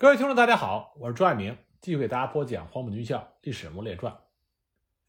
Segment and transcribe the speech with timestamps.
[0.00, 4.10] 各位听众，大家好，我是朱爱明，继续给大家播讲《黄埔军校历史人物列传》。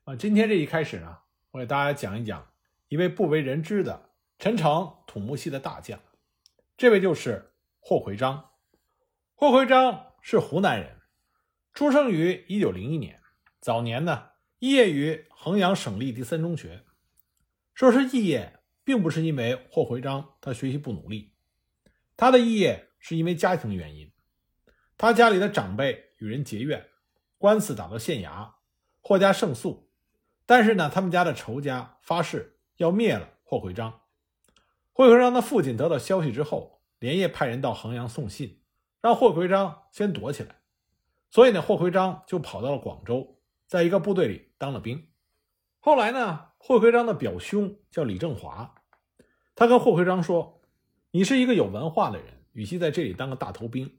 [0.04, 1.20] 啊，今天这一开始呢，
[1.52, 2.46] 我给大家讲一讲
[2.90, 5.98] 一位不为人知的陈诚土木系的大将，
[6.76, 8.50] 这位就是霍奎章。
[9.34, 10.98] 霍奎章是湖南人，
[11.72, 13.22] 出生于一九零一年，
[13.62, 16.84] 早年呢肄业于衡阳省立第三中学。
[17.74, 21.32] 说是肄业，并不是因为霍奎章他学习不努力，
[22.18, 24.11] 他的肄业是因为家庭原因。
[25.02, 26.86] 他家里的长辈与人结怨，
[27.40, 28.52] 官司打到县衙，
[29.02, 29.90] 霍家胜诉。
[30.46, 34.02] 但是呢，他们家的仇家发誓要灭了霍奎章。
[34.94, 38.62] 霍奎章的父亲得到消息之后，连夜派人到衡阳送信，
[39.02, 40.58] 让霍奎章先躲起来。
[41.32, 45.08] 所以呢，霍奎章就跑到了广州，在一个部队里当了兵。
[45.80, 48.76] 后来呢，霍奎章的表兄叫李正华，
[49.56, 50.62] 他跟霍奎章说
[51.10, 53.92] ：“你是一个有文化的人，与其在这里当个大头兵。”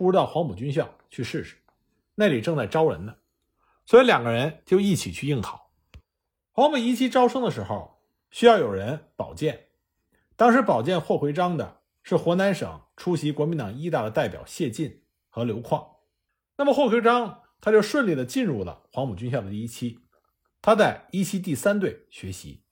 [0.00, 1.58] 不如到黄埔军校去试试，
[2.14, 3.16] 那里正在招人呢，
[3.84, 5.72] 所以两个人就一起去应考。
[6.52, 9.66] 黄埔一期招生的时候，需要有人保荐，
[10.36, 15.86] 当时保荐霍奎章的是湖南省出席国民党一大的代表谢晋和刘旷。
[16.56, 20.00] 那么霍奎章他就顺利的进入了黄埔军校的一期，
[20.62, 22.64] 他在一期第三队学习。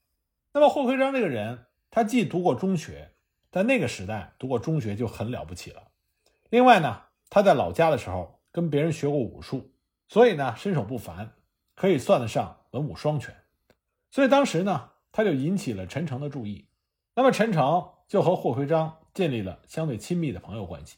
[0.51, 3.13] 那么霍奎章这个人，他既读过中学，
[3.51, 5.91] 在那个时代读过中学就很了不起了。
[6.49, 7.03] 另外呢。
[7.29, 9.71] 他在老家的时候跟别人学过武术，
[10.07, 11.33] 所以呢身手不凡，
[11.75, 13.35] 可以算得上文武双全。
[14.09, 16.67] 所以当时呢他就引起了陈诚的注意，
[17.13, 20.97] 那么陈诚就和霍奎章建立了相对亲密的朋友关系。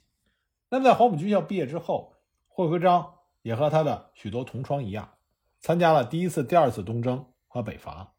[0.70, 2.14] 那么在黄埔军校毕业之后，
[2.48, 5.14] 霍奎章也和他的许多同窗一样，
[5.60, 8.14] 参加了第一次、第二次东征和北伐。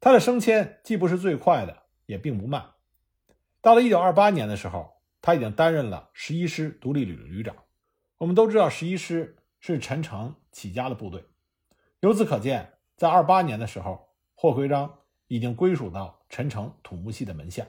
[0.00, 2.70] 他的升迁既不是最快的，也并不慢。
[3.60, 4.97] 到了1928年的时候。
[5.20, 7.56] 他已经担任了十一师独立旅的旅长。
[8.18, 11.24] 我们都知道，十一师是陈诚起家的部队。
[12.00, 17.66] 由此可见，在二八年的时候，霍奎章已经归属到陈诚土木系的门下。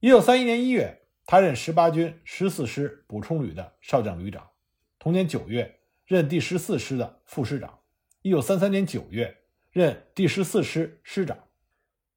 [0.00, 4.50] 一九三一年一月，他任十八军十四师补充旅的少将旅长。
[4.98, 7.80] 同年九月，任第十四师的副师长。
[8.22, 11.38] 一九三三年九月，任第十四师师长。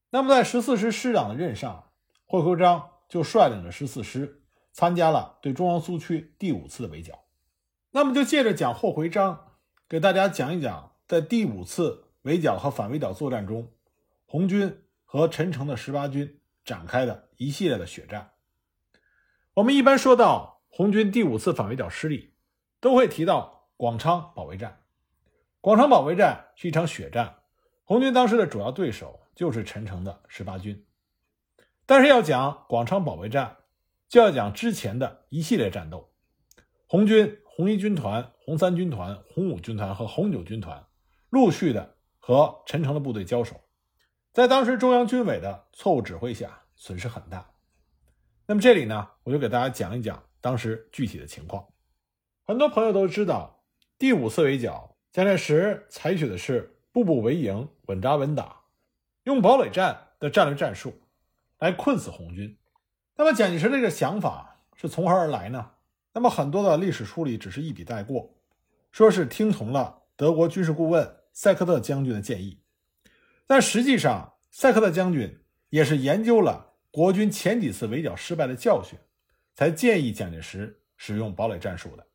[0.10, 1.92] 那么，在十四师师长的任上，
[2.26, 2.92] 霍奎章。
[3.16, 4.42] 就率领着十四师
[4.74, 7.24] 参加了对中央苏区第五次的围剿。
[7.92, 9.54] 那么就借着讲霍奎章，
[9.88, 13.72] 给大家讲一讲在第五次围剿和反围剿作战中，
[14.26, 18.32] 红军和陈诚的十八军展开的一系列的血战。
[19.54, 22.34] 我们一般说到红军第五次反围剿失利，
[22.82, 24.82] 都会提到广昌保卫战。
[25.62, 27.38] 广昌保卫战是一场血战，
[27.86, 30.86] 红军当时的主要对手就是陈诚的十八军。
[31.86, 33.58] 但是要讲广昌保卫战，
[34.10, 36.12] 就要讲之前的一系列战斗。
[36.88, 40.86] 红军红一军团、红三军团、红五军团和红九军团
[41.30, 43.62] 陆续的和陈诚的部队交手，
[44.34, 47.52] 在当时中央军委的错误指挥下，损失很大。
[48.48, 51.68] 那么这里呢，我就给大家讲一讲当时具体的情况。
[52.44, 53.64] 很多朋友都知道，
[53.98, 58.62] 第五次围剿，蒋介石采取的是步步为营、稳扎稳打，
[59.24, 60.94] 用堡垒战的战略战术。
[61.60, 62.58] 来困死红军，
[63.16, 65.72] 那么蒋介石这个想法是从何而来呢？
[66.14, 68.36] 那么很多的历史书里只是一笔带过，
[68.92, 72.60] 说是听从了德国军事顾问塞克特将军的建议，
[73.48, 75.40] 但实际上塞克特将军
[75.70, 79.00] 也是研究了国军前几次围剿失败的教训，
[79.54, 82.06] 才建议蒋介石使用堡垒战术的。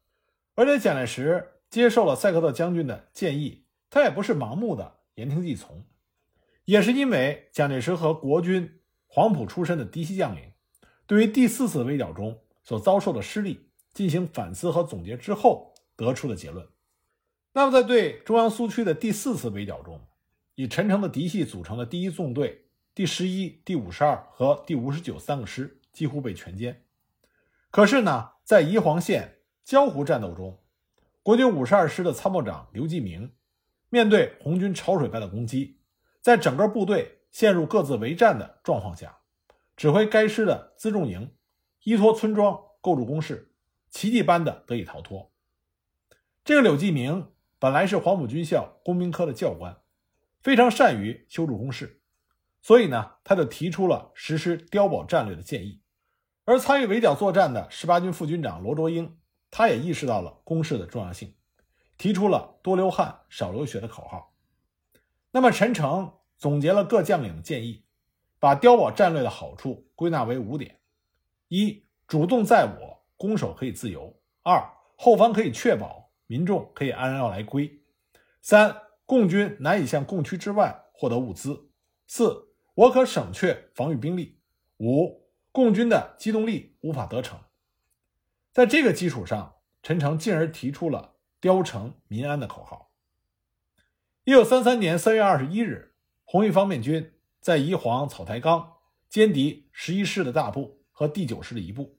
[0.54, 5.82] 而且蒋介石接受了塞克特将军的建议，他也不是盲目的言听计从，
[6.66, 8.79] 也是因为蒋介石和国军。
[9.12, 10.52] 黄埔出身的嫡系将领，
[11.04, 16.64] 对于第四次围剿中所遭受的失利进行反思和总结之后得出的结论。
[17.52, 20.00] 那么，在对中央苏区的第四次围剿中，
[20.54, 26.76] 以陈诚的嫡系组成的第一纵队、第十一、第五十二和第五十九三个师几乎被全歼。
[27.72, 30.60] 可是呢，在宜黄县焦湖战斗中，
[31.24, 33.32] 国军五十二师的参谋长刘继明，
[33.88, 35.80] 面对红军潮水般的攻击，
[36.20, 37.16] 在整个部队。
[37.30, 39.18] 陷入各自为战的状况下，
[39.76, 41.34] 指挥该师的辎重营
[41.84, 43.54] 依托村庄构筑工事，
[43.88, 45.30] 奇迹般的得以逃脱。
[46.44, 49.80] 这个柳继明本来是黄埔军校工兵科的教官，
[50.42, 52.02] 非常善于修筑工事，
[52.60, 55.80] 所以呢，他就提出了实施碉堡战略的建议。
[56.44, 59.16] 而参与围剿作战的十八军副军长罗卓英，
[59.50, 61.34] 他也意识到了工事的重要性，
[61.96, 64.34] 提出了多流汗少流血的口号。
[65.30, 66.12] 那么陈诚。
[66.40, 67.84] 总结了各将领的建议，
[68.38, 70.80] 把碉堡战略的好处归纳为五点：
[71.48, 77.82] 一、主动在我，攻守可以自由；二、后方可以确保民众可以安然来归；
[78.40, 81.68] 三、共军难以向共区之外获得物资；
[82.06, 84.38] 四、我可省却防御兵力；
[84.78, 87.38] 五、共军的机动力无法得逞。
[88.50, 92.90] 在这个基础上，陈诚进而提出了“雕城民安”的口号。
[94.24, 95.89] 一九三三年三月二十一日，
[96.32, 98.74] 红一方面军在宜黄草台岗
[99.10, 101.98] 歼敌十一师的大部和第九师的一部，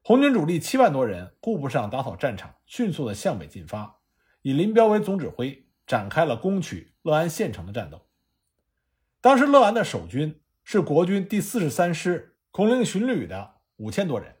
[0.00, 3.98] 红军主力七万多人顾不上打扫战场，迅速的向北进发，
[4.42, 8.06] 以林彪为总指挥，展开了攻取乐安县城的战斗。
[9.20, 14.36] 当时乐安的守军是国军第四十三师孔令巡旅的五千多人，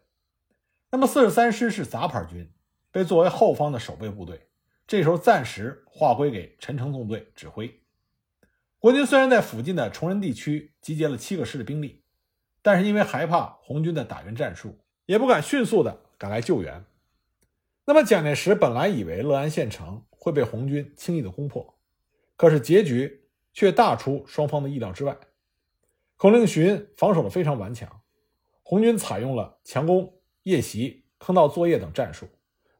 [0.92, 2.48] 那么四十三师是杂牌军，
[2.92, 4.46] 被作为后方的守备部队。
[4.86, 7.82] 这时候暂时划归给陈诚纵队指挥。
[8.80, 12.04] 国军虽然在附近的崇仁地区集结了七个师的兵力，
[12.62, 16.84] 但是因为害怕红军的打援战术，也不敢迅速的赶来救援。
[17.84, 21.74] 那么蒋介石本来以为乐安县城会被红军轻易的攻破，
[22.36, 25.16] 可是结局却大出双方的意料之外。
[26.16, 28.02] 孔令寻防守的非常顽强，
[28.62, 32.28] 红军采用了强攻、夜袭、坑道作业等战术，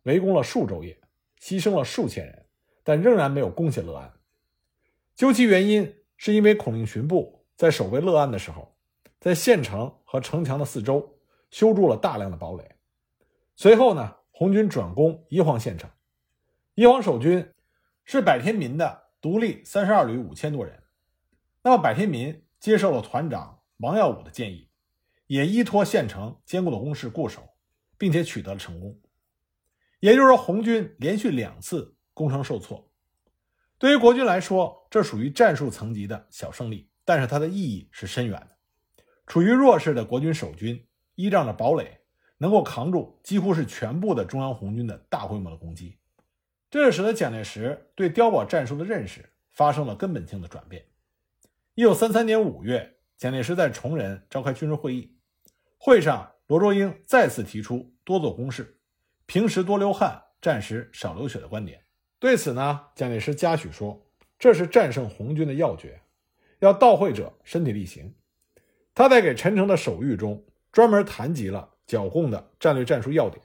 [0.04, 0.96] 围攻了数昼夜。
[1.40, 2.46] 牺牲了数千人，
[2.82, 4.12] 但仍然没有攻下乐安。
[5.18, 8.72] 究其原因，是因为孔令寻部在守卫乐安的时候，
[9.18, 11.18] 在县城和城墙的四周
[11.50, 12.76] 修筑了大量的堡垒。
[13.56, 15.90] 随后呢，红军转攻宜黄县城，
[16.76, 17.52] 宜黄守军
[18.04, 20.80] 是柏天民的独立三十二旅五千多人。
[21.62, 24.68] 那么，柏天民接受了团长王耀武的建议，
[25.26, 27.42] 也依托县城坚固的工事固守，
[27.98, 28.96] 并且取得了成功。
[29.98, 32.87] 也就是说，红军连续两次攻城受挫，
[33.78, 38.56] 对于国军来说，这属于战术层级的小胜利，但是它的意义是深远的。
[39.26, 40.84] 处于弱势的国军守军
[41.14, 42.00] 依仗着堡垒，
[42.38, 45.96] 能够扛住几乎是全部的中央红军的大规模的攻击，
[46.70, 50.84] 这就使得蒋介石对碉堡战术的认识发生了根本性的转变。
[51.74, 55.16] 一九三三年五月，蒋介石在崇仁召开军事会议，
[55.76, 58.80] 会上罗卓英再次提出多做攻势。
[59.26, 61.84] 平时多流汗，战时少流血的观点。
[62.20, 64.06] 对此呢，蒋介石嘉许说
[64.38, 66.00] ：“这是战胜红军的要诀，
[66.58, 68.14] 要到会者身体力行。”
[68.94, 73.40] 他在给陈诚的手谕中专门谈及了剿共的战略战术要点，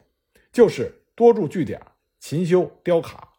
[0.52, 1.80] 就是多驻据点、
[2.20, 3.34] 勤修碉卡、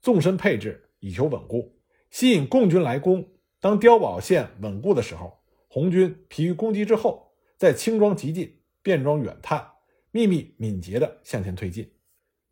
[0.00, 1.78] 纵深配置，以求稳固，
[2.10, 3.28] 吸引共军来攻。
[3.60, 5.38] 当碉堡线稳固的时候，
[5.68, 9.70] 红军疲于攻击之后，再轻装急进，便装远探。
[10.10, 11.92] 秘密敏捷地向前推进。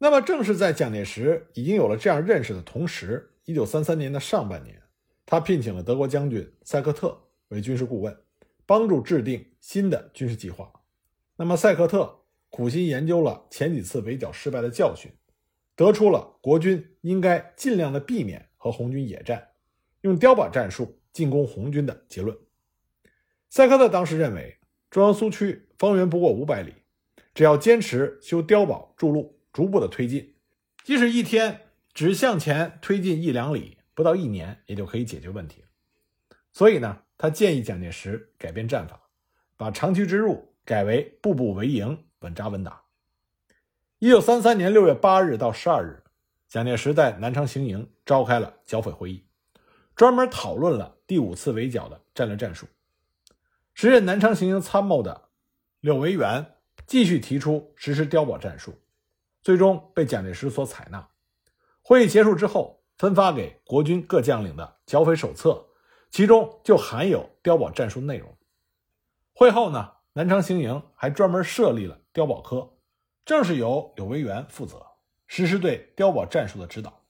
[0.00, 4.80] 那么，正是在蒋介石已经有了这样认识的同时，一九三三年的上半年，
[5.26, 8.16] 他聘请了德国将军塞克特为军事顾问，
[8.64, 10.70] 帮助制定新的军事计划。
[11.34, 15.10] 那么，塞克特苦心研究了前几次围剿失败的教训，
[15.74, 19.48] 得出了国军应该尽量的避免和红军野战，
[20.02, 22.36] 用碉堡战术进攻红军的结论。
[23.50, 24.58] 塞克特当时认为，
[24.90, 26.72] 中央苏区方圆不过五百里。
[27.34, 30.36] 只要坚持修碉堡筑路，逐步的推进，
[30.84, 31.62] 即使一天
[31.92, 35.64] 只向前推进一两里，不到一年也就可以解决问题。
[36.52, 39.00] 所以呢，他建议蒋介石改变战法，
[39.56, 42.82] 把长驱直入改为步步为营，稳扎稳打。
[43.98, 46.04] 一九三三年六月八日到十二日，
[46.46, 49.26] 蒋介石在南昌行营召开了剿匪会议，
[49.96, 52.68] 专门讨论了第五次围剿的战略战术。
[53.74, 55.30] 时任南昌行营参谋的
[55.80, 56.54] 柳维元。
[56.86, 58.72] 继续提出实施碉堡战术，
[59.48, 61.08] 最终被蒋介石所采纳。
[61.80, 65.68] 会议结束之后，分发给国军各将领的剿匪手册，
[66.10, 68.36] 其中就含有碉堡战术内容。
[69.32, 72.76] 会后呢，南昌行营还专门设立了碉堡科，
[73.24, 74.84] 正是由柳维元负责
[75.26, 77.06] 实施对碉堡战术的指导，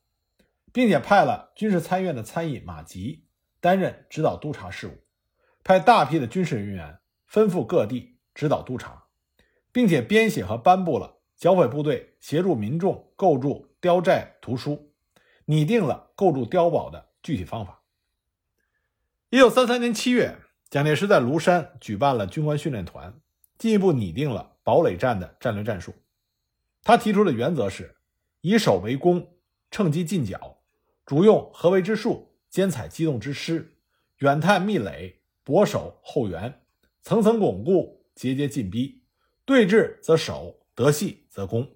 [0.72, 3.26] 并且派了军事参院的参议马吉
[3.58, 5.02] 担任指导督察事务，
[5.64, 9.06] 派大批的军事人员吩咐各地指导督察。
[9.70, 14.92] 并且编写和颁布了剿匪部队协助民众构筑碉寨图书，
[15.44, 17.84] 拟定了构筑碉堡的具体方法。
[19.30, 20.36] 一九三三年七月，
[20.68, 23.20] 蒋介石在庐山举办了军官训练团，
[23.56, 25.94] 进一步拟定了堡垒战的战略战术。
[26.82, 27.94] 他提出的原则是：
[28.40, 29.34] 以守为攻，
[29.70, 30.58] 趁机进剿，
[31.06, 33.76] 主用合围之术，兼采机动之师，
[34.16, 36.62] 远探密垒，博守后援，
[37.00, 39.04] 层层巩固，节节进逼。
[39.44, 41.70] 对峙则守，得隙则攻，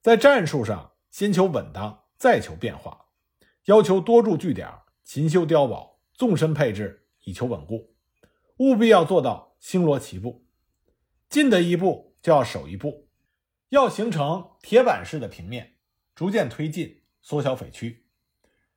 [0.00, 3.06] 在战术上先求稳当，再求变化，
[3.64, 4.70] 要求多驻据点，
[5.02, 7.96] 勤修碉堡，纵深配置，以求稳固。
[8.58, 10.46] 务必要做到星罗棋布，
[11.28, 13.08] 进得一步就要守一步。
[13.70, 15.78] 要形成铁板式的平面，
[16.14, 18.06] 逐渐推进，缩小匪区。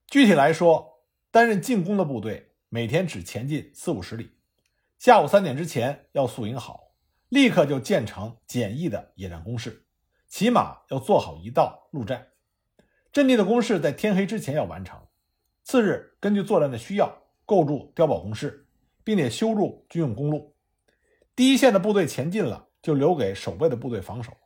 [0.08, 4.32] 具体来说，担任进攻的部队每天只前进四五十里，
[4.98, 6.96] 下午三点之前要宿营好，
[7.30, 9.86] 立刻就建成简易的野战工事，
[10.30, 12.30] 起码要做好一道路战。
[13.12, 15.02] 阵地的工事在天黑之前要完成。
[15.64, 18.68] 次日，根据作战的需要，构筑碉堡工事，
[19.04, 20.56] 并且修筑军用公路。
[21.36, 24.38] 第一线的部队前进了，就留给守备的部队防守，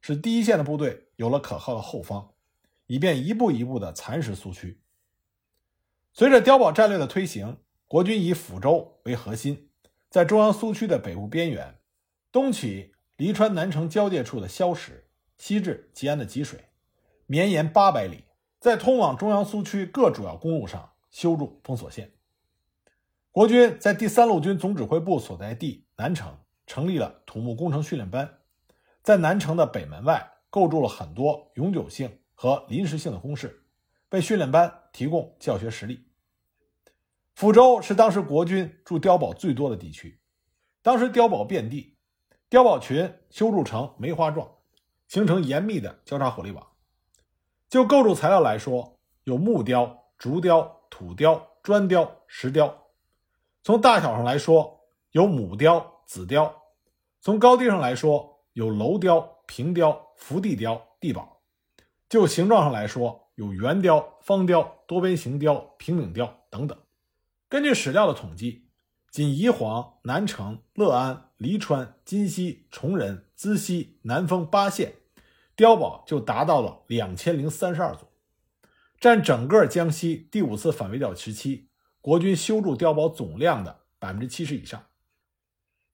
[0.00, 2.32] 使第一线的部队有了可靠的后方，
[2.86, 4.80] 以便一步一步地蚕食苏区。
[6.12, 9.70] 随着碉堡战略的推行，国军以抚州为核心，
[10.10, 11.78] 在中央苏区的北部边缘，
[12.32, 15.07] 东起黎川南城交界处的萧石，
[15.38, 16.68] 西至吉安的吉水，
[17.26, 18.24] 绵延八百里，
[18.60, 22.12] 在通往中央苏区各主要公路上修筑封锁线。
[23.30, 28.38] 国军在第三路军总指挥部所在地南城成立了土木工程训练班，
[29.02, 33.64] 在南城的北门外构筑了很多永久性和临时性的工事，
[34.10, 36.04] 为训练班提供教学实力。
[37.36, 40.20] 抚州是当时国军驻碉堡最多的地区，
[40.82, 41.96] 当时碉堡遍地，
[42.50, 44.57] 碉堡群修筑成梅花状，
[45.08, 46.64] 形成严密的交叉火力网。
[47.68, 52.86] 就构筑材料来说，有木雕、竹雕、土雕、砖雕、石雕。
[53.62, 56.44] 从大小上来说，有母雕、子雕；
[57.20, 61.40] 从高低上来说，有楼雕、平雕、伏地雕、地堡；
[62.08, 66.78] 就形状上来说，有圆雕、方雕、多边形雕、平顶雕等等。
[67.48, 68.67] 根据史料的统计，
[69.18, 74.92] 仅宜黄、南城、乐安、黎川、金溪、崇仁、资溪、南丰八县
[75.56, 78.12] 碉堡就达到了两千零三十二座，
[79.00, 81.68] 占整个江西第五次反围剿时期
[82.00, 84.86] 国军修筑碉堡总量的百分之七十以上。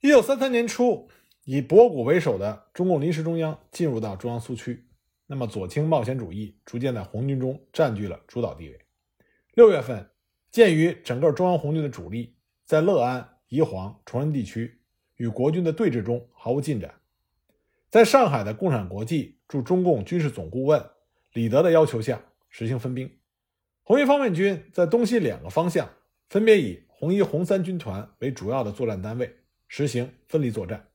[0.02, 1.08] 一九三三年初，
[1.44, 4.86] 以博古为首的中共临时中央进入到中央苏区，
[5.28, 8.78] 那么左倾冒险主义逐渐在红军中占据了主导地位。
[9.54, 10.10] 六月份。
[10.50, 14.80] 鉴于整个中央红军的主力在乐安、宜黄、崇仁地区
[15.16, 16.94] 与国军的对峙中毫无进展，
[17.90, 20.82] 在上海的共产国际驻中共军事总顾问
[21.34, 23.18] 李德的要求下，实行分兵。
[23.82, 25.88] 红一方面军在东西两个方向
[26.28, 29.36] 分别以红一、红三军团为主要的作战单位，
[29.68, 30.88] 实行分离作战。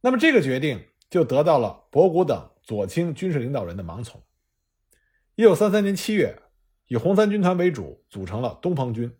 [0.00, 4.22] 那么这个决定就得到了博古等左倾军事领导人的盲从。
[5.34, 6.38] 一九三三年七月。
[6.88, 9.10] 以红三军团为主，组成了东方军，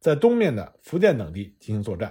[0.00, 2.10] 在东面的福建等地进行作战；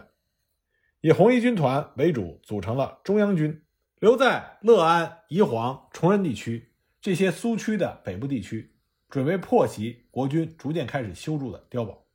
[1.01, 3.63] 以红一军团为主，组成了中央军，
[3.99, 8.75] 留在乐安、宜黄、崇仁地区这些苏区的北部地区，
[9.09, 12.05] 准备破袭国军逐渐开始修筑的碉堡。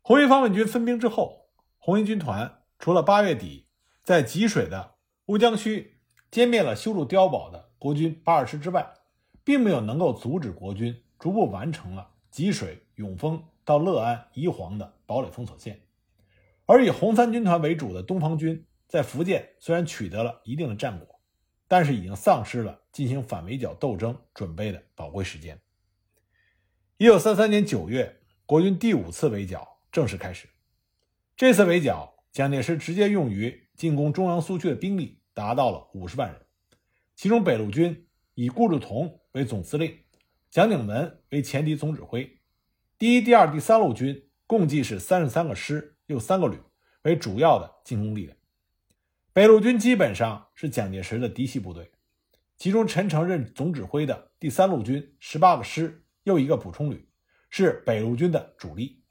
[0.00, 3.66] 红一方面军分兵之后，红一军团除了八月底
[4.02, 4.94] 在吉水的
[5.26, 5.98] 乌江区
[6.30, 8.94] 歼灭了修筑碉堡的国军八二师之外，
[9.44, 11.02] 并没有能够阻止国军。
[11.18, 15.80] 逐步完成了吉水、永丰到乐安、宜黄的堡垒封锁线，
[16.66, 21.20] 而以红三军团为主的东方军在福建虽然取得了一定的战果，
[21.68, 25.60] 但是已经丧失了进行反围剿斗争准备的宝贵时间。
[26.98, 30.48] 一九三三年九月，国军第五次围剿正式开始。
[31.36, 36.40] 这次围剿，蒋介石直接用于进攻中央苏区的兵力达到了五十万人，
[37.16, 39.98] 其中北路军以顾祝同为总司令。
[40.50, 42.38] 蒋鼎文为前敌总指挥，
[43.02, 46.56] 第一、第二、第三路军共计是三十三个师，又三个旅
[47.02, 48.38] 为主要的进攻力量。
[49.32, 51.90] 北路军基本上是蒋介石的嫡系部队，
[52.56, 57.08] 其中陈诚任总指挥的第三路军十八个师，又一个补充旅
[57.50, 59.02] 是北路军的主力，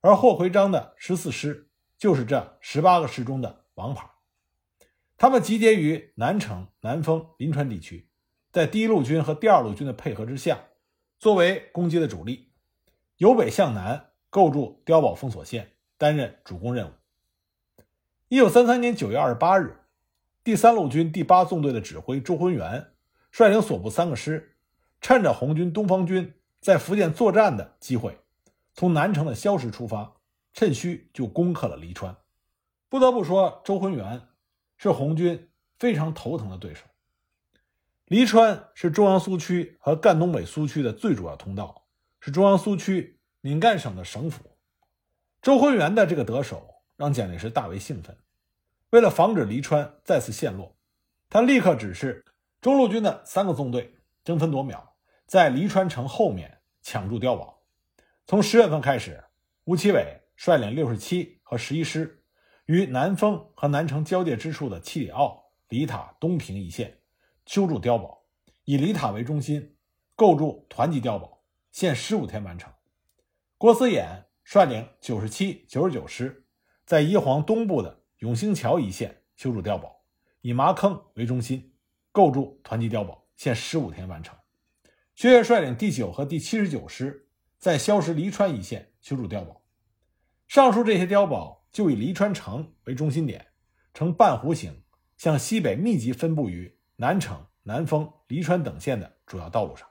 [0.00, 4.10] 而霍奎章的十四师就是这十八个师中的王牌。
[5.16, 8.08] 他们集结于南城、南丰、临川地区，
[8.50, 10.64] 在第一路军和第二路军的配合之下。
[11.20, 12.49] 作为攻击的主力，
[13.20, 16.92] 由北向南构筑碉堡封锁线，担任主攻任务。
[18.28, 19.76] 一九三三年九月二十八日，
[20.42, 22.92] 第三路军第八纵队的指挥周浑元
[23.30, 24.56] 率领所部三个师，
[25.02, 28.18] 趁着红军东方军在福建作战的机会，
[28.72, 30.14] 从南城的萧石出发，
[30.54, 32.16] 趁虚就攻克了黎川。
[32.88, 34.28] 不得不说，周浑元
[34.78, 36.86] 是红军非常头疼的对手。
[38.06, 41.79] 黎川是中央苏区和赣东北苏区的最主要通道，
[42.20, 44.56] 是中央苏区闽赣省的省府。
[45.42, 48.16] 周浑元的这个得手让蒋介石大为兴奋。
[48.90, 50.76] 为了防止黎川再次陷落，
[51.28, 52.24] 他立刻指示
[52.60, 54.96] 中路军的三个纵队争分夺秒，
[55.26, 57.62] 在黎川城后面抢筑碉堡。
[58.26, 59.24] 从十月份开始，
[59.64, 62.22] 吴奇伟率领六十七和十一师，
[62.66, 66.98] 于南丰和南城交界之处的七里坳、黎塔、东平一线。
[67.46, 68.26] 修筑碉堡，
[68.64, 69.74] 以黎塔为中心，
[70.14, 71.39] 构筑团级碉堡，
[71.70, 72.72] 限十五天完成。
[73.58, 76.46] 郭思衍率领九十七、九十九师，
[76.84, 80.04] 在宜黄东部的永兴桥一线修筑碉堡，
[80.40, 81.74] 以麻坑为中心，
[82.12, 84.36] 构筑团级碉堡，限十五天完成。
[85.14, 89.62] 薛岳率领第九和第七十九师，在萧石黎川一线修筑碉堡。
[90.48, 93.46] 上述这些碉堡就以黎川城为中心点，
[93.92, 94.82] 呈半弧形，
[95.18, 99.86] 向西北密集分布于南城、南丰、黎川等县的主要道路上，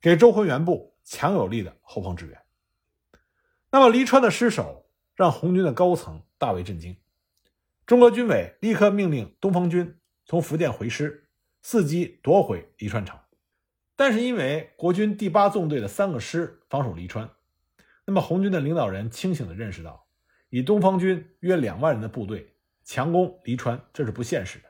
[0.00, 2.40] 给周浑元部强有力的后方支援。
[3.70, 6.96] 那么，黎川的失守让红军的高层大为震惊。
[7.84, 11.28] 中国军委立刻命令东方军从福建回师，
[11.64, 13.18] 伺机夺回黎川城。
[13.96, 17.28] 但是，因为国军第八纵队的三个师防守黎川，
[18.04, 20.06] 那么红军的领导人清醒地认识到，
[20.50, 24.68] 以东方军约两万人的部队强攻黎川，这是不现实的。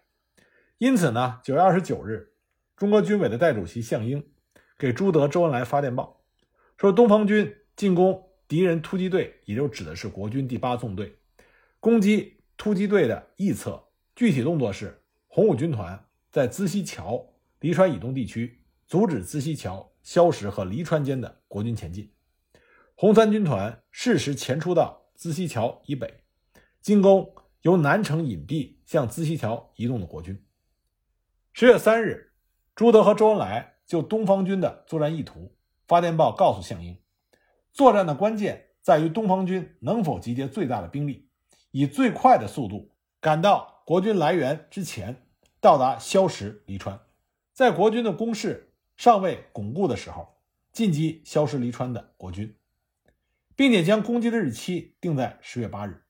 [0.78, 2.32] 因此呢，九月二十九日，
[2.76, 4.30] 中国军委的代主席项英
[4.78, 6.22] 给朱德、周恩来发电报，
[6.76, 8.24] 说东方军进攻。
[8.46, 11.18] 敌人突击队也就指的是国军第八纵队，
[11.80, 13.84] 攻击突击队的翼侧。
[14.16, 22.06] 具体动作是：红五军团在资溪桥、黎川以东地区阻止资溪桥、萧石和黎川间的国军前进；
[22.94, 26.22] 红三军团适时前出到资溪桥以北，
[26.80, 30.42] 进攻由南城隐蔽向资溪桥移动的国军。
[31.52, 32.32] 十月三日，
[32.74, 35.56] 朱德和周恩来就东方军的作战意图
[35.88, 36.96] 发电报告诉项英。
[37.72, 41.28] 作战的关键在于东方军能否集结最大的兵力，
[41.70, 45.26] 以最快的速度赶到国军来源之前，
[45.58, 47.00] 到达萧石、黎川，
[47.54, 50.36] 在国军的攻势尚未巩固的时候，
[50.70, 52.54] 进击萧石、黎川的国军，
[53.56, 56.04] 并且将攻击的日期定在十月八日。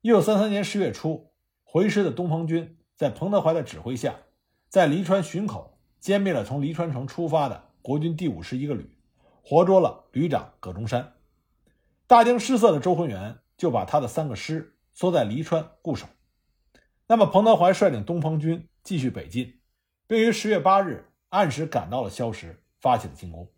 [0.00, 1.32] 一九三三年十月初，
[1.64, 4.14] 回师的东方军在彭德怀的指挥下，
[4.68, 8.90] 在黎川巡口歼灭了从黎川城出发的国军第五十一个旅。
[9.42, 11.14] 活捉了旅长葛中山，
[12.06, 16.06] 大惊失色的周浑元就把他的三个师缩在黎川固守。
[17.06, 19.60] 那么，彭德怀率领东方军继续北进，
[20.06, 23.50] 并于十月八日按时赶到了萧石，发起了进攻。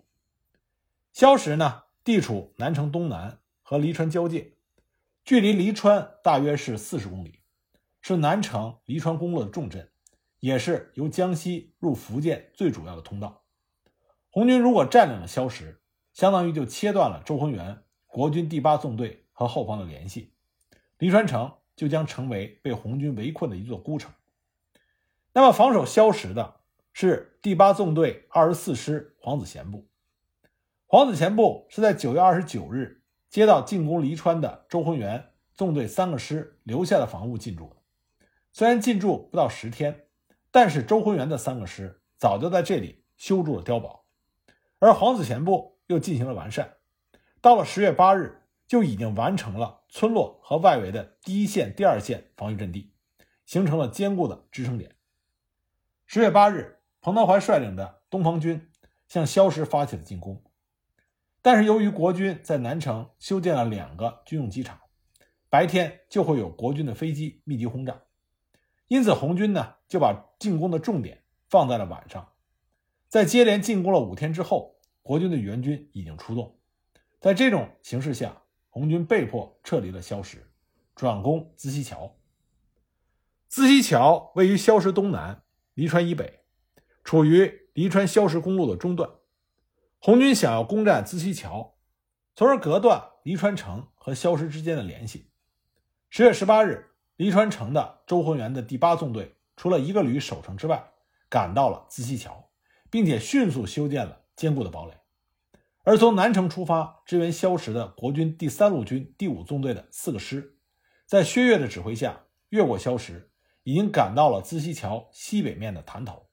[1.13, 4.53] 萧石呢，地处南城东南和黎川交界，
[5.25, 7.41] 距离黎川大约是四十公里，
[8.01, 9.91] 是南城黎川公路的重镇，
[10.41, 13.43] 也是由江西入福建最主要的通道。
[14.31, 15.81] 红军如果占领了萧石，
[16.13, 20.33] 相当于就切断了周浑元国军第八纵队和后方的联系，
[20.99, 24.13] 黎川城就将成为被红军围困的一座孤城。
[25.33, 26.57] 那么，防守萧石的
[26.93, 29.87] 是第八纵队二十四师黄子贤部。
[30.87, 37.77] 黄子贤部是在九月二十九日接到进攻黎川的周浑元纵队三个师留下的防务进驻的。
[38.53, 40.07] 虽然进驻不到十天，
[40.51, 44.05] 但是周浑元的三个师早就在这里修筑了碉堡，
[44.79, 45.71] 而黄子贤部。
[45.91, 46.77] 又进行了完善，
[47.41, 52.95] 到了十月八日，就已经完成了村落和外围的第一线、第二线防御阵地，
[53.45, 54.95] 形成了坚固的支撑点。
[56.07, 58.71] 十月八日，彭德怀率领的东方军
[59.09, 60.45] 向萧石发起了进攻，
[61.43, 64.79] 但是由于国军在南城修建了两个军用机场，
[65.49, 68.01] 白天就会有国军的飞机密集轰炸，
[68.87, 72.33] 因此红军呢就把进攻的重点放在了晚上，
[73.07, 74.81] 在接连进攻了五天之后。
[75.03, 76.59] 国军的援军已经出动，
[77.21, 80.47] 在这种形势下，红军被迫撤离了萧石，
[80.95, 82.17] 转攻资溪桥。
[83.49, 85.43] 资溪桥位于萧石东南，
[85.75, 86.41] 黎川以北，
[87.03, 89.11] 处于黎川萧石公路的中段。
[89.99, 91.75] 红军想要攻占资溪桥，
[92.37, 95.31] 从而隔断黎川城和萧石之间的联系。
[96.11, 100.83] 十月十八日，黎川城的周浑元的第八纵队除了一个旅守城之外，
[101.29, 102.49] 赶到了资溪桥，
[102.89, 104.23] 并且迅速修建了。
[104.35, 104.95] 坚固的堡垒，
[105.83, 110.57] 而从南城出发支援萧石的国军第三路军第五纵队的四个师，
[111.05, 113.31] 在薛岳的指挥下越过萧石，
[113.65, 116.31] 已经赶到了资溪桥西北面的潭头。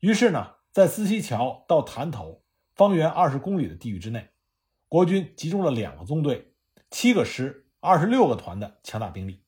[0.00, 4.28] 于是呢，在资溪桥到潭头方圆二十公里的地域之内，
[4.88, 6.52] 国军集中了两个纵队、
[6.90, 9.42] 七个师、二十六个团的强大兵力。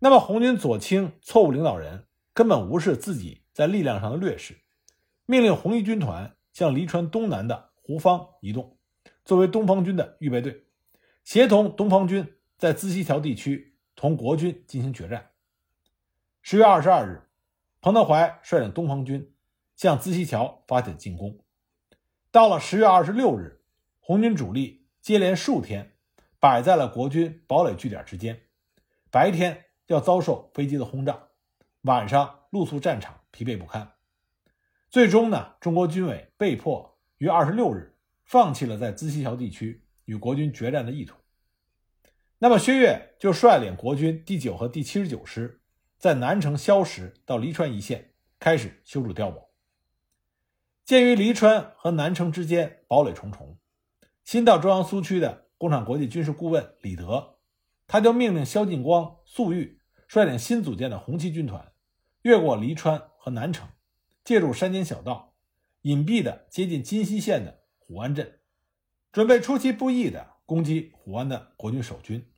[0.00, 4.58] 那么，红军左倾错误领导人根本无视自己在力量上的劣势，
[5.24, 6.36] 命令红一军团。
[6.52, 8.76] 向黎川东南的胡方移动，
[9.24, 10.64] 作为东方军的预备队，
[11.22, 15.30] 协同东方军在资溪桥地区同国军进行决战。
[16.42, 17.22] 十月二十二日，
[17.80, 19.32] 彭德怀率领东方军
[19.76, 21.38] 向资溪桥发起进攻。
[22.32, 23.62] 到了十月二十六日，
[24.00, 25.92] 红军主力接连数天
[26.40, 28.42] 摆在了国军堡垒据点之间，
[29.08, 31.20] 白天要遭受飞机的轰炸，
[31.80, 33.90] 晚上露宿战场，疲惫不堪。
[34.88, 41.16] 最终呢，中国军委被迫于二十六日放弃了在资溪桥地区与国军决战的意图。
[42.38, 45.60] 那么，薛岳就率领国军第九和第七十九师，
[45.98, 49.50] 在南城萧石到黎川一线开始修筑碉堡。
[50.84, 53.58] 鉴于黎川和南城之间堡垒重重，
[54.22, 57.38] 新到中央苏区的共产国际军事顾问李德，
[57.88, 59.79] 他就命令萧劲光、粟裕
[60.12, 61.70] 率领新组建的红七军团，
[62.22, 63.68] 越过黎川和南城。
[64.24, 65.36] 借助山间小道，
[65.82, 68.40] 隐蔽地接近金溪县的虎安镇，
[69.12, 72.28] 准备出其不意地攻击虎安的国军守军，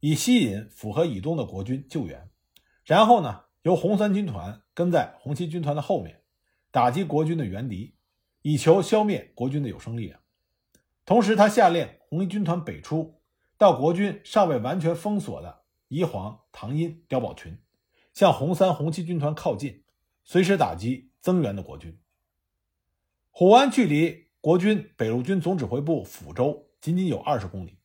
[0.00, 2.28] 以吸引府河以东的国军救援。
[2.84, 6.24] 然后呢，由红三军团跟在红七军团的后面，
[6.72, 7.94] 打击国军的援敌，
[8.42, 10.18] 以求消灭国军的有生力量。
[11.04, 13.22] 同时，他下令红一军团北出，
[13.56, 15.59] 到国军尚未完全封锁的
[15.90, 17.58] 宜黄、唐阴碉堡群，
[18.14, 19.84] 向红三、红七军团靠近，
[20.24, 21.08] 随时打击。
[21.22, 22.00] 增援的国军，
[23.30, 27.76] 虎湾距离国军北路军总指挥部抚州仅仅有二十公里。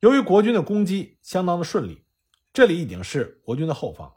[0.00, 2.06] 由于国军的攻击相当的顺利，
[2.54, 4.16] 这里已经是国军的后方。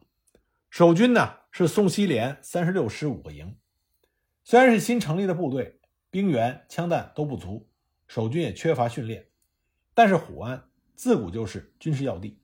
[0.70, 3.58] 守军呢是宋希濂三十六师五个营。
[4.46, 7.68] 虽然是新成立的部队，兵员、枪弹都不足，
[8.08, 9.28] 守军也缺乏训练，
[9.94, 12.40] 但是虎湾自古就是军事要地，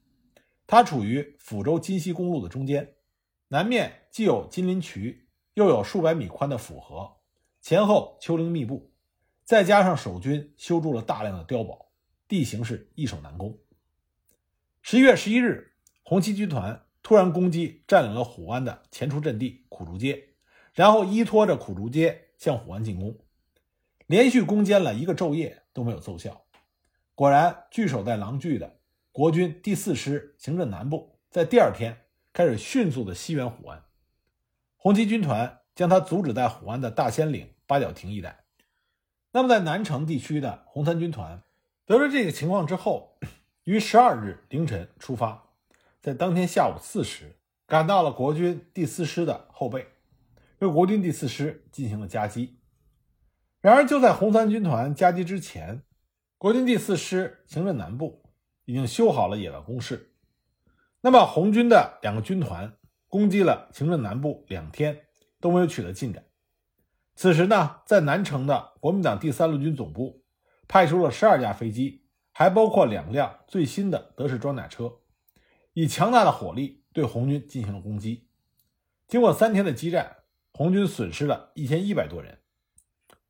[0.68, 2.96] 它处于抚州金溪公路的中间，
[3.50, 5.24] 南面既有金陵渠。
[5.56, 7.16] 又有数百米宽的府河，
[7.62, 8.92] 前后丘陵密布，
[9.46, 11.94] 再加上守军修筑了大量的碉堡，
[12.28, 13.58] 地形是易守难攻。
[14.82, 15.72] 十一月十一日，
[16.04, 20.32] 红七军团突然攻击占领了虎湾的前出阵地苦竹街，
[20.74, 23.18] 然后依托着苦竹街向虎湾进攻，
[24.08, 26.44] 连续攻坚了一个昼夜都没有奏效。
[27.14, 28.82] 果然，据守在狼聚的
[29.16, 32.02] 国军第四师行政南部，在第二天
[32.34, 33.82] 开始迅速的西援虎湾。
[34.76, 38.44] 红七军团将他阻止在虎湾的大仙岭、八角亭一带。
[39.32, 41.42] 那么，在南城地区的红三军团
[41.86, 43.18] 得知这个情况之后，
[43.64, 45.46] 于十二日凌晨出发，
[46.02, 49.88] 在当天下午四时赶到了国军第四师的后背，
[50.60, 52.60] 对国军第四师进行了夹击。
[53.62, 55.84] 然而，就在红三军团夹击之前，
[56.38, 58.25] 国军第四师行政南部
[58.66, 60.12] 已经修好了野外工事。
[61.02, 62.78] 那么，红军的两个军团。
[63.08, 65.06] 攻击了行政南部两天
[65.40, 66.26] 都没有取得进展。
[67.16, 70.26] 此时呢，在南城的国民党第三路军总部
[70.68, 74.92] 派出了十二架飞机，还包括两辆最新的德式装甲车，
[75.72, 78.28] 以强大的火力对红军进行了攻击。
[79.08, 80.18] 经过三天的激战，
[80.52, 82.40] 红军损失了一千一百多人。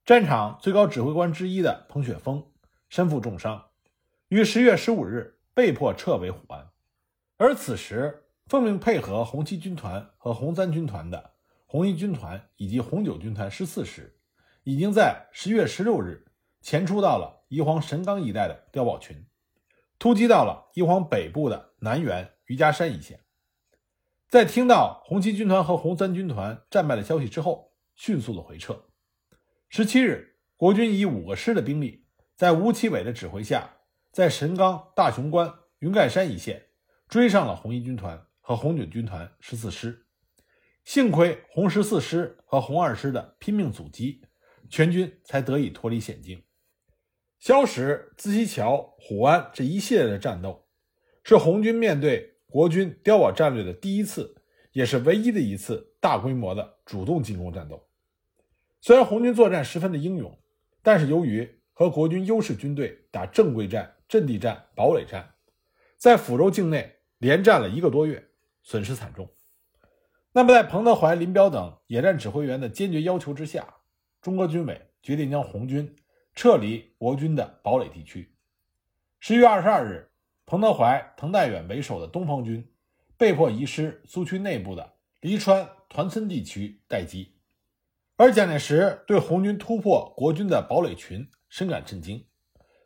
[0.03, 2.51] 战场最高指挥官之一的彭雪枫
[2.89, 3.65] 身负重伤，
[4.27, 6.69] 于十月十五日被迫撤回虎安。
[7.37, 8.21] 而此时。
[8.47, 11.33] 奉命配合红七军团和红三军团的
[11.65, 14.19] 红一军团以及红九军团十四师，
[14.63, 16.27] 已经在十月十六日
[16.61, 19.25] 前出到了宜黄神冈一带的碉堡群，
[19.97, 23.21] 突击到了宜黄北部的南原余家山一线。
[24.29, 28.85] 在听到红七军团和红三军团战败的消息之后，迅速的回撤。
[29.69, 33.74] 十七日，国军以五个师的兵力，在吴奇伟的指挥下，
[34.15, 36.67] 在神冈、大雄关、云盖山一线
[37.09, 38.25] 追上了红一军团。
[38.39, 40.05] 和红九军团十四师，
[40.85, 44.21] 幸亏红十四师和红二师的拼命阻击，
[44.69, 46.43] 全军才得以脱离险境。
[47.39, 50.65] 萧石、资溪桥、虎湾这一系列的战斗，
[51.23, 54.33] 是红军面对国军碉堡战略的第一次，
[54.71, 57.89] 也是唯一的一次大规模的主动进攻战斗。
[58.79, 60.39] 虽然红军作战十分的英勇，
[60.81, 65.35] 但是由于和国军优势军队打正规战、阵地战、堡垒战，
[65.97, 68.29] 在抚州境内连战了一个多月。
[68.67, 69.29] 损失惨重。
[70.31, 73.75] 那么，在彭德怀、林彪等野战指挥员的坚决要求之下，
[74.21, 75.95] 中国军委决定将红军
[76.33, 78.33] 撤离国军的堡垒地区。
[79.19, 80.09] 十月二十二日，
[80.47, 82.67] 彭德怀、滕代远为首的东方军
[83.17, 87.35] 被迫移师苏区内部的黎川、团村地区待机。
[88.15, 92.25] 而蒋介石对红军突破国军的堡垒群深感震惊，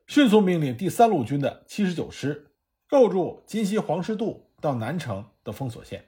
[0.10, 2.52] 迅速命令第三路军的七十九师
[2.90, 4.50] 构筑金溪黄石渡。
[4.60, 6.04] 到南城的封锁线，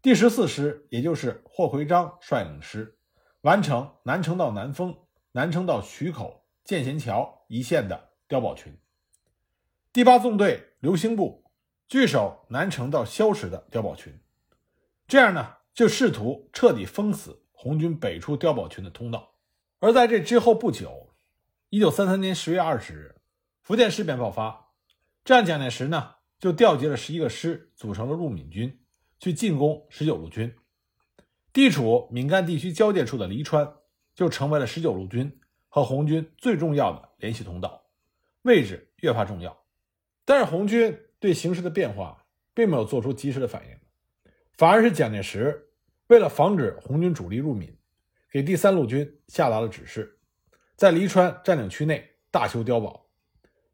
[0.00, 2.98] 第十四师，也就是霍奎章率领师，
[3.42, 4.96] 完成南城到南丰、
[5.30, 8.76] 南城到徐口、建贤桥一线的碉堡群。
[9.92, 11.44] 第八纵队刘兴部
[11.86, 14.12] 据守南城到萧石的碉堡群，
[15.06, 19.34] 这样呢，就试图彻底封死红军北出碉堡群的通道。
[19.78, 21.01] 而在这之后不久，
[21.72, 23.14] 一九三三年十月二十日，
[23.62, 24.74] 福建事变爆发，
[25.24, 26.16] 这样蒋介石呢？
[26.38, 28.78] 就调集了十一个师，组成了入闽军，
[29.18, 30.54] 去进攻十九路军。
[31.50, 33.66] 地处闽赣地区交界处的黎川
[34.14, 37.86] 就成为了十九路军和红军最重要的联系通道，
[38.42, 39.64] 位置越发重要。
[40.26, 43.74] 但是红军对形势的变化并没有做出及时的反应，
[44.58, 45.70] 反而是蒋介石
[46.08, 47.74] 为了防止红军主力入闽，
[48.30, 50.18] 给第三路军下达了指示，
[50.76, 53.06] 在黎川占领区内大修碉堡。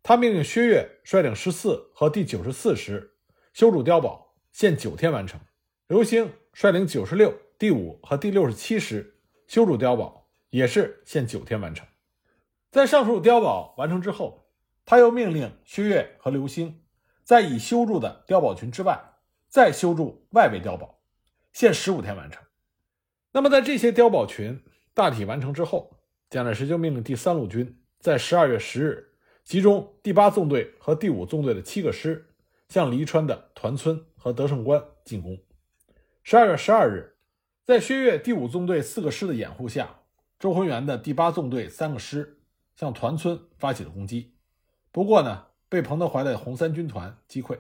[0.03, 3.17] 他命令薛岳率领十四和第九十四师
[3.53, 5.39] 修筑碉堡，限九天完成；
[5.89, 11.87] 刘兴率领九十六、第五和第六十七师修筑碉堡，也是限九天完成。
[12.71, 14.49] 在上述碉堡完成之后，
[14.87, 16.83] 他又命令薛岳和刘兴
[17.25, 18.99] 在已修筑的碉堡群之外，
[19.49, 21.01] 再修筑外围碉堡，
[21.53, 22.43] 限十五天完成。
[23.33, 25.98] 那么，在这些碉堡群大体完成之后，
[26.31, 29.15] 蒋介石就命令第三路军在十二月十日。
[29.45, 32.35] 集中第八纵队和第五纵队的七个师，
[32.69, 35.39] 向黎川的团村和德胜关进攻。
[36.23, 37.17] 十二月十二日，
[37.65, 40.01] 在薛岳第五纵队四个师的掩护下，
[40.39, 42.43] 周浑元的第八纵队三个师
[42.77, 44.35] 向团村发起了攻击。
[44.93, 47.59] 不过呢，被彭德怀的红三军团击溃。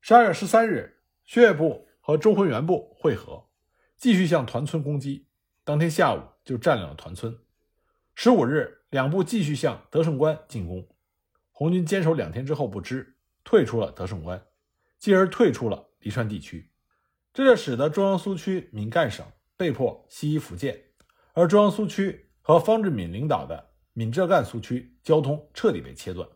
[0.00, 3.44] 十二月十三日，薛岳部和周浑元部会合，
[3.98, 5.26] 继续向团村攻击。
[5.64, 7.38] 当天下午就占领了团村。
[8.20, 8.78] 十五日。
[8.90, 10.88] 两部继续向德胜关进攻，
[11.52, 14.42] 红军坚守两天之后不支，退出了德胜关，
[14.98, 16.68] 继而退出了黎川地区，
[17.32, 19.24] 这就使得中央苏区闽赣省
[19.56, 20.86] 被迫西移福建，
[21.32, 26.28] 而中央苏区和方志敏领导的闽浙赣苏区交通彻底被切断。